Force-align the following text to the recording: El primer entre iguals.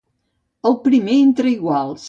El 0.69 0.79
primer 0.87 1.19
entre 1.27 1.55
iguals. 1.59 1.99